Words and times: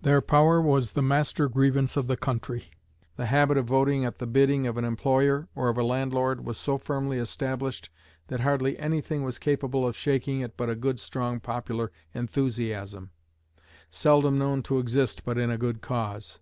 Their 0.00 0.22
power 0.22 0.58
was 0.58 0.92
the 0.92 1.02
master 1.02 1.50
grievance 1.50 1.98
of 1.98 2.06
the 2.08 2.16
country. 2.16 2.70
The 3.16 3.26
habit 3.26 3.58
of 3.58 3.66
voting 3.66 4.06
at 4.06 4.16
the 4.16 4.26
bidding 4.26 4.66
of 4.66 4.78
an 4.78 4.86
employer 4.86 5.48
or 5.54 5.68
of 5.68 5.76
a 5.76 5.82
landlord 5.82 6.46
was 6.46 6.56
so 6.56 6.78
firmly 6.78 7.18
established 7.18 7.90
that 8.28 8.40
hardly 8.40 8.78
any 8.78 9.02
thing 9.02 9.22
was 9.22 9.38
capable 9.38 9.86
of 9.86 9.94
shaking 9.94 10.40
it 10.40 10.56
but 10.56 10.70
a 10.70 10.96
strong 10.96 11.40
popular 11.40 11.92
enthusiasm, 12.14 13.10
seldom 13.90 14.38
known 14.38 14.62
to 14.62 14.78
exist 14.78 15.26
but 15.26 15.36
in 15.36 15.50
a 15.50 15.58
good 15.58 15.82
cause. 15.82 16.40